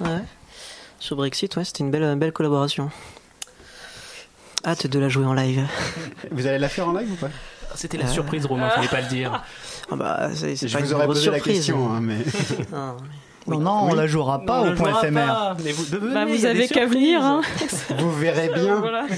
[0.00, 0.20] Ouais.
[0.98, 2.90] Sur Brexit, ouais, c'était une belle, belle collaboration.
[4.64, 5.64] Hâte de la jouer en live.
[6.32, 7.28] Vous allez la faire en live ou pas?
[7.76, 8.08] C'était la Euh.
[8.12, 9.42] surprise, Romain, fallait pas le dire.
[9.90, 12.16] Ah bah, c'est Je pas vous une aurais posé la question, hein, mais-
[12.72, 12.96] Non,
[13.46, 15.26] Non, non, on la jouera pas au point éphémère.
[15.26, 15.56] pas.
[15.62, 17.22] Mais vous, venez, Bah, vous avez qu'à venir.
[17.22, 17.42] Hein.
[17.98, 18.76] Vous verrez bien.
[18.80, 19.06] Voilà.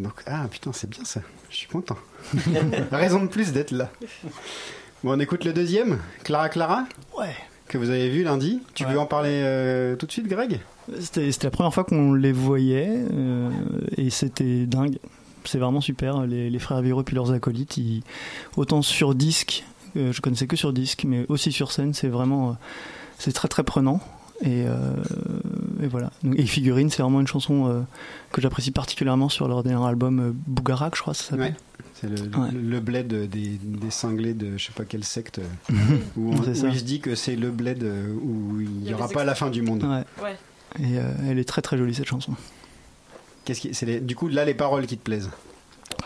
[0.00, 1.20] Donc, ah putain, c'est bien ça.
[1.50, 1.96] Je suis content.
[2.92, 3.90] Raison de plus d'être là.
[5.04, 6.84] Bon, on écoute le deuxième, Clara Clara.
[7.18, 7.34] Ouais.
[7.68, 8.60] Que vous avez vu lundi.
[8.74, 10.60] Tu veux en parler euh, tout de suite, Greg?
[10.98, 13.50] C'était la première fois qu'on les voyait euh,
[13.96, 14.98] et c'était dingue.
[15.44, 16.26] C'est vraiment super.
[16.26, 18.02] Les, les frères Viro puis leurs acolytes, ils-
[18.56, 19.64] autant sur disque,
[19.96, 22.52] euh, je connaissais que sur disque, mais aussi sur scène, c'est vraiment, euh,
[23.18, 24.00] c'est très très prenant.
[24.42, 24.94] Et, euh,
[25.82, 26.10] et voilà.
[26.36, 27.80] Et Figurine, c'est vraiment une chanson euh,
[28.32, 31.52] que j'apprécie particulièrement sur leur dernier album euh, Bougarak, je crois, ça s'appelle.
[31.52, 31.54] Ouais.
[31.94, 32.50] C'est le, Ouais.
[32.52, 35.40] le, le bled des, des cinglés de je sais pas quelle secte
[36.16, 37.82] où, on- où il se dit que c'est le bled
[38.22, 39.82] où il y n'y aura pas la fin du monde.
[39.84, 40.04] Ouais.
[40.24, 40.36] Ouais.
[40.78, 42.32] Et euh, elle est très très jolie cette chanson.
[43.44, 45.28] Qu'est-ce qui, c'est les- du coup là les paroles qui te plaisent?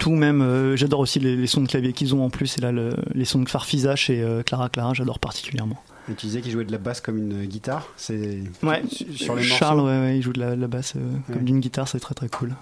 [0.00, 2.60] Tout même, euh, j'adore aussi les, les sons de clavier qu'ils ont en plus, et
[2.60, 5.80] là le- les sons de Farfisa chez euh, Clara Clara, j'adore particulièrement.
[6.10, 7.88] Et tu disais qu'il jouait de la basse comme une guitare.
[7.96, 8.82] C'est Ouais,
[9.14, 9.90] sur, les Charles, morceaux.
[9.90, 11.34] ouais, ouais, il joue de la, de la basse euh, Ouais.
[11.34, 12.52] comme d'une guitare, c'est très très cool.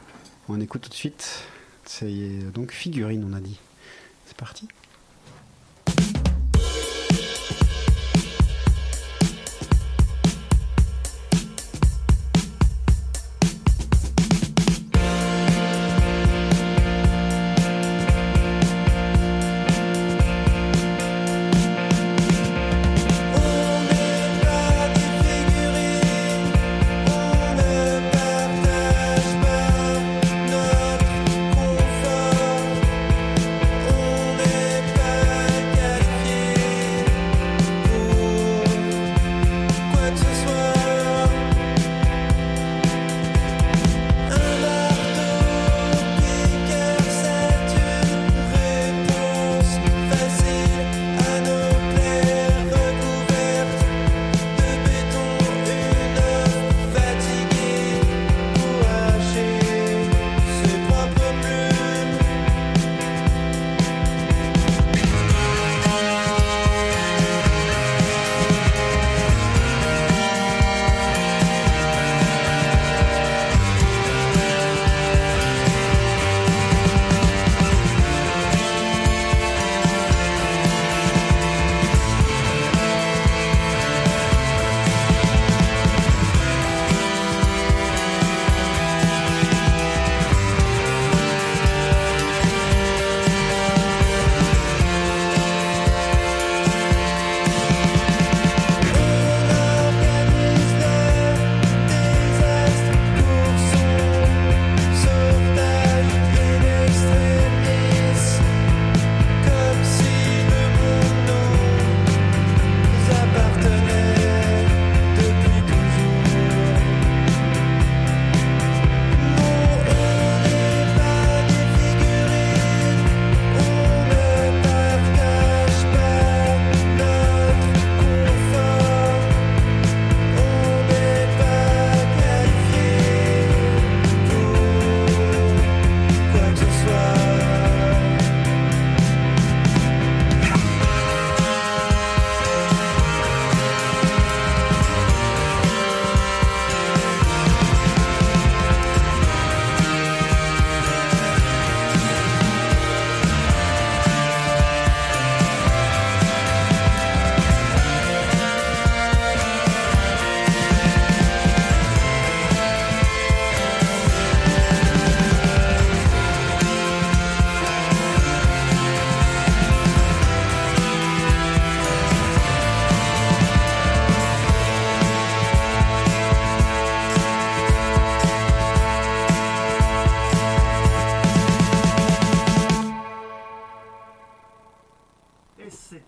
[0.48, 1.43] On écoute tout de suite.
[1.85, 3.59] C'est donc figurine, on a dit.
[4.27, 4.69] C'est parti.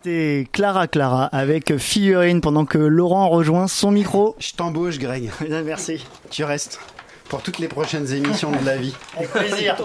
[0.04, 4.36] C'était Clara Clara avec Figurine pendant que Laurent rejoint son micro.
[4.38, 5.30] Je t'embauche, Greg.
[5.64, 6.04] Merci.
[6.28, 6.78] Tu restes
[7.30, 8.94] pour toutes les prochaines émissions de la vie.
[9.16, 9.76] Avec plaisir.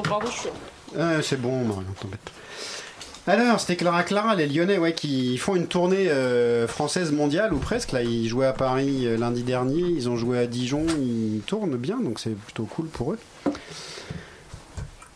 [0.97, 3.31] Euh, c'est bon, Marion, t'embête pas.
[3.31, 7.57] Alors, c'était Clara Clara, les Lyonnais, ouais, qui font une tournée euh, française mondiale, ou
[7.59, 7.93] presque.
[7.93, 11.77] Là, ils jouaient à Paris euh, lundi dernier, ils ont joué à Dijon, ils tournent
[11.77, 13.19] bien, donc c'est plutôt cool pour eux.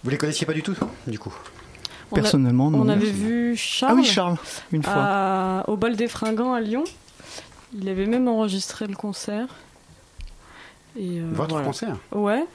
[0.05, 0.77] Vous les connaissiez pas du tout,
[1.07, 1.33] du coup?
[2.13, 2.81] Personnellement, non.
[2.81, 3.93] On avait vu Charles.
[3.93, 4.37] Ah oui, Charles,
[4.71, 4.93] une fois.
[4.95, 6.83] à- au bal des Fringants à Lyon.
[7.75, 9.47] Il avait même enregistré le concert.
[10.97, 11.65] Et, euh, Votre voilà.
[11.65, 12.45] concert Ouais.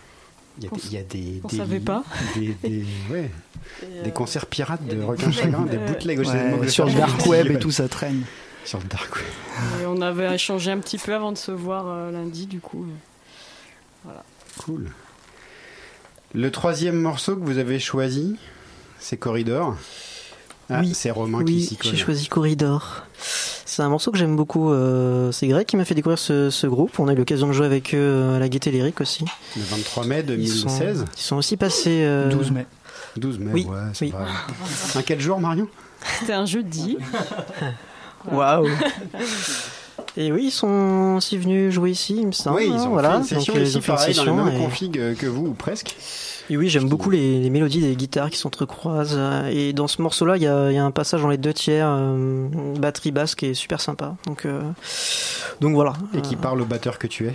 [0.60, 2.04] Il y a On des, il y a des, on des- savait pas.
[2.36, 3.30] Des, des- ouais,
[3.82, 6.18] Et, des euh, concerts pirates de requin chagrin, des bootlegs.
[6.20, 7.54] Ouais, sur le dark web ouais.
[7.54, 8.22] et tout, ça traîne.
[8.64, 9.24] Sur le dark web.
[9.82, 12.86] Et on avait échangé un petit peu avant de se voir euh, lundi, du coup.
[14.04, 14.22] Voilà.
[14.58, 14.90] Cool.
[16.34, 18.36] Le troisième morceau que vous avez choisi,
[18.98, 19.76] c'est Corridor.
[20.70, 20.92] Ah, Oui.
[20.94, 21.90] c'est Romain qui Oui, s'y colle.
[21.92, 23.04] j'ai choisi Corridor.
[23.64, 24.70] C'est un morceau que j'aime beaucoup.
[24.70, 26.98] euh, c'est Greg qui m'a fait découvrir ce, ce groupe.
[26.98, 29.24] On a eu l'occasion de jouer avec eux euh, à la Gaieté Lyrique aussi.
[29.56, 31.04] Le 23 mai Ils sont, 2016.
[31.16, 32.02] ils sont aussi passés.
[32.04, 32.66] euh, 12 mai.
[33.16, 34.10] 12 mai, Oui, ouais, oui.
[34.10, 34.98] va.
[34.98, 35.68] Un quel jour, Marion?
[36.20, 36.98] C'était un jeudi.
[38.30, 38.68] Waouh
[40.16, 42.56] Et oui, ils sont aussi venus jouer ici, il me semble.
[42.58, 43.12] Oui, ils hein, ont voilà.
[43.12, 45.46] fait une session Donc, ils ici, pareil, dans le même et- config euh, que vous,
[45.46, 45.96] ou presque.
[46.50, 49.18] Et oui, j'aime beaucoup les, les mélodies des guitares qui s'entrecroisent.
[49.50, 51.52] Et dans ce morceau-là, il y a, il y a un passage dans les deux
[51.52, 52.48] tiers, euh,
[52.78, 54.16] batterie basse, qui est super sympa.
[54.26, 54.62] Donc, euh,
[55.60, 55.92] donc voilà.
[56.14, 57.34] Et qui Euh, parle au batteur que tu es.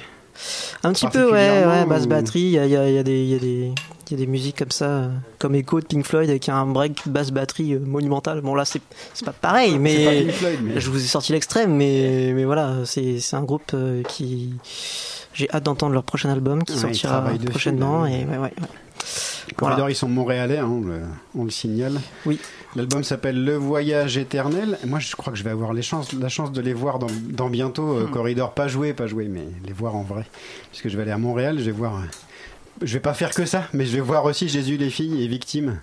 [0.84, 2.40] Un petit peu, ouais, ouais, basse batterie.
[2.42, 3.72] Il y a, il y, a, y, a des- il y, a des-
[4.08, 6.66] il y a des musiques comme ça, euh, comme Echo de Pink Floyd, avec un
[6.66, 8.42] break basse batterie euh, monumental.
[8.42, 8.82] Bon, là, c'est
[9.14, 10.06] c'est pas pareil, mais.
[10.06, 13.44] Pas Pink Floyd, mais- Je vous ai sorti l'extrême, mais, mais voilà, c'est c'est un
[13.44, 13.76] groupe
[14.10, 14.56] qui.
[15.36, 18.06] J'ai hâte d'entendre leur prochain album qui Ouais, sortira dessus, prochainement.
[18.08, 18.54] Et ouais, ouais,
[19.56, 19.92] Corridor, Voilà.
[19.92, 21.02] ils sont montréalais, hein, on, le,
[21.38, 22.00] on le signale.
[22.26, 22.40] Oui.
[22.76, 24.78] L'album s'appelle Le Voyage éternel.
[24.86, 27.08] Moi, je crois que je vais avoir les chances, la chance de les voir dans,
[27.30, 27.92] dans bientôt.
[27.98, 28.12] euh, Hmm.
[28.12, 30.26] Corridor, pas jouer, pas jouer, mais les voir en vrai.
[30.72, 31.96] Puisque je vais aller à Montréal, je vais voir.
[31.96, 32.06] euh,
[32.82, 35.28] Je vais pas faire que ça, mais je vais voir aussi Jésus, les filles et
[35.28, 35.80] Victimes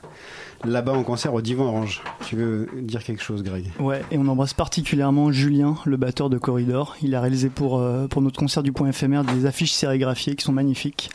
[0.64, 2.02] là-bas en concert au Divan Orange.
[2.26, 3.70] Tu veux dire quelque chose, Greg?
[3.78, 6.96] Ouais, et on embrasse particulièrement Julien, le batteur de Corridor.
[7.02, 10.44] Il a réalisé pour, euh, pour notre concert du point éphémère des affiches sérigraphiées qui
[10.44, 11.08] sont magnifiques.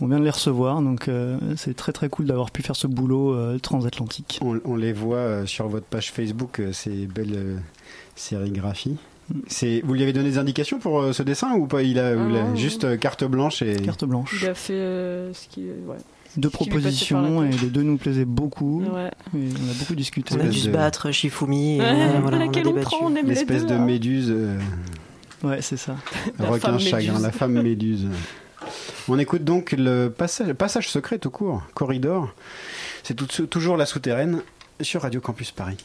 [0.00, 2.86] On vient de les recevoir, donc euh, c'est très très cool d'avoir pu faire ce
[2.86, 4.38] boulot euh, transatlantique.
[4.42, 7.56] on, on les voit euh, sur votre page Facebook, euh, ces belles euh,
[8.14, 8.96] sérigraphies.
[9.48, 11.82] C'est, vous lui avez donné des indications pour euh, ce dessin ou pas?
[11.82, 13.74] Il a, ou il a Ah, juste euh, carte blanche et.
[13.76, 14.38] Carte blanche.
[14.42, 15.62] Il a fait euh, ce qui.
[15.86, 15.96] Ouais.
[16.36, 18.82] Deux propositions et les deux nous plaisaient beaucoup.
[18.82, 19.10] Ouais.
[19.34, 20.34] Et on a beaucoup discuté.
[20.36, 21.78] On a dû se battre, Shifumi.
[21.80, 23.84] Ouais, euh, voilà, on a laquelle on prend, on aime les L'espèce deux, de hein.
[23.84, 24.28] méduse.
[24.30, 24.58] euh,
[25.42, 25.96] Ouais, c'est ça.
[26.38, 28.06] La requin femme chagrin, la femme méduse.
[29.08, 32.34] On écoute donc le passage, secret tout court, Corridor.
[33.04, 33.14] C'est
[33.48, 34.42] toujours la souterraine
[34.80, 35.76] sur Radio Campus Paris.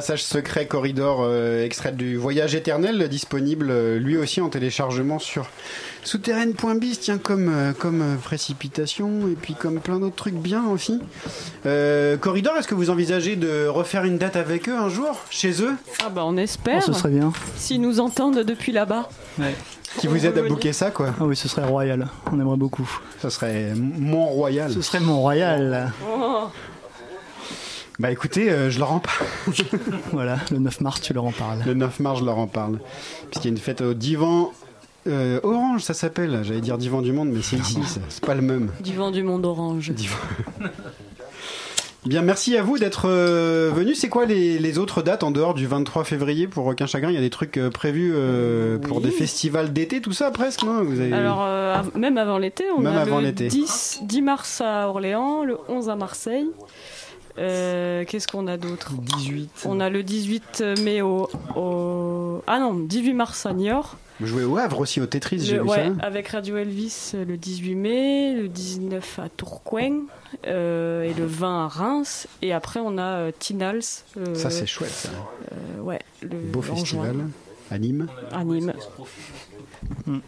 [0.00, 5.46] Passage secret corridor euh, extrait du Voyage éternel, disponible euh, lui aussi en téléchargement sur
[6.04, 11.02] souterraine.biz, tiens, comme, euh, comme précipitation et puis comme plein d'autres trucs bien aussi.
[11.66, 15.62] Euh, corridor, est-ce que vous envisagez de refaire une date avec eux un jour, chez
[15.62, 15.74] eux?
[16.02, 16.82] Ah bah on espère.
[16.88, 17.30] Oh, ce serait bien.
[17.56, 19.06] S'ils nous entendent depuis là-bas.
[19.98, 22.08] Qui vous aide à booker ça, quoi Ah oui, ce serait royal.
[22.32, 22.90] On aimerait beaucoup.
[23.20, 24.72] Ça serait Mont-Royal.
[24.72, 25.92] Ce serait Mont-Royal.
[26.10, 26.46] Oh.
[28.00, 29.26] Bah écoutez, euh, je leur en parle.
[30.12, 31.58] voilà, le 9 mars, tu leur en parles.
[31.66, 32.78] Le 9 mars, je leur en parle.
[33.30, 34.52] Puisqu'il y a une fête au divan
[35.06, 36.40] euh, orange, ça s'appelle.
[36.42, 38.70] J'allais dire divan du monde, mais c'est ici, c'est- c'est pas le même.
[38.82, 39.92] Du vent du monde orange.
[42.06, 43.98] Bien, merci à vous d'être euh, venus.
[44.00, 47.10] C'est quoi les, les autres dates en dehors du 23 février pour Requin Chagrin?
[47.10, 50.62] Il y a des trucs euh, prévus euh, pour des festivals d'été, tout ça presque,
[50.62, 50.82] non?
[50.82, 53.48] Vous avez- Alors, euh, av- même avant l'été, on Même a avant le l'été.
[53.48, 56.46] 10, 10 mars à Orléans, le 11 à Marseille.
[57.38, 59.50] Euh, Qu'est-ce qu'on a d'autre 18.
[59.66, 63.96] On a le 18 mai au, au- Ah non, 18 mars à Niort.
[64.20, 66.04] Vous jouez au Havre aussi, au Tetris, j'ai vu ouais, ça.
[66.04, 70.00] avec Radio Elvis euh, le 18 mai, le 19 à Tourcoing
[70.46, 72.26] euh, et le 20 à Reims.
[72.42, 73.80] Et après, on a euh, Tinals.
[74.18, 75.08] euh, Ça, c'est chouette, ça.
[75.52, 77.14] euh, ouais, le Beau festival.
[77.14, 77.30] juin.
[77.70, 78.08] À Nîmes.
[78.32, 78.74] À Nîmes.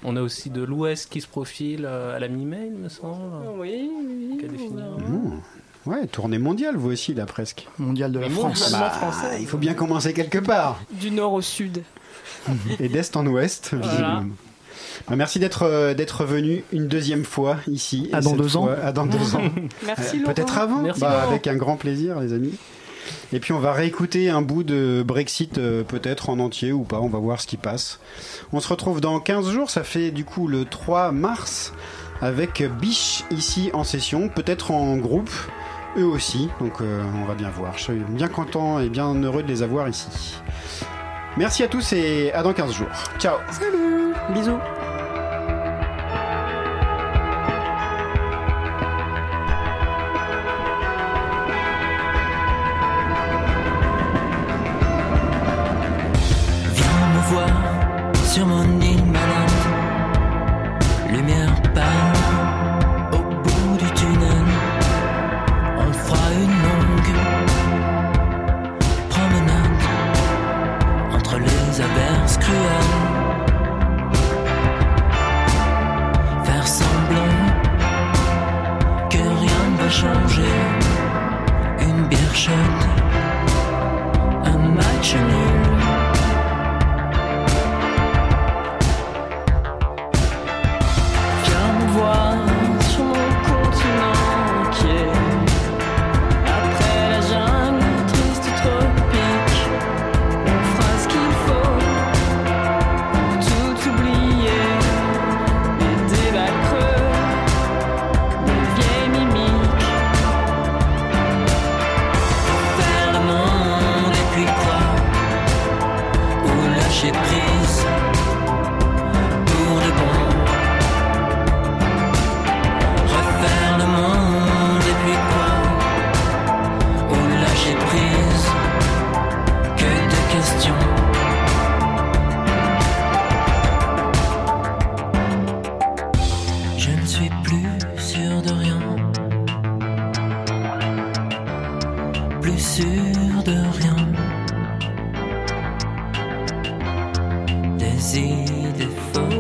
[0.05, 3.21] On a aussi de l'Ouest qui se profile à la mi-mai, il me semble.
[3.59, 4.39] Oui, oui.
[5.87, 7.67] Ouais, tournée mondiale, vous aussi, là, presque.
[7.79, 8.71] Mondial de la Mais France.
[8.71, 8.93] Bah,
[9.41, 10.81] il faut bien commencer quelque part.
[10.93, 11.83] Du nord au sud.
[12.81, 13.87] Et d'est en ouest, Voilà.
[13.89, 14.25] visiblement.
[15.09, 18.09] Bah, merci d'être euh, d'être venu une deuxième fois ici.
[18.13, 18.69] À dans deux ans.
[18.83, 19.43] À dans deux ans.
[19.85, 20.35] Merci, Euh, Laurent.
[20.35, 20.83] Peut-être avant.
[20.83, 22.55] Merci, Bah, avec un grand plaisir, les amis.
[23.33, 27.01] Et puis on va réécouter un bout de Brexit euh, peut-être en entier ou pas,
[27.01, 27.99] on va voir ce qui passe.
[28.53, 31.73] On se retrouve dans 15 jours, ça fait du coup le 3 mars
[32.21, 35.31] avec Biche ici en session, peut-être en groupe,
[35.97, 37.77] eux aussi, donc euh, on va bien voir.
[37.77, 40.37] Je suis bien content et bien heureux de les avoir ici.
[41.37, 42.89] Merci à tous et à dans 15 jours.
[43.19, 44.59] Ciao Salut Bisous